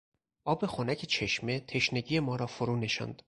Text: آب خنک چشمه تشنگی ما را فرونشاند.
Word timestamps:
آب 0.45 0.65
خنک 0.65 1.05
چشمه 1.05 1.59
تشنگی 1.59 2.19
ما 2.19 2.35
را 2.35 2.45
فرونشاند. 2.47 3.19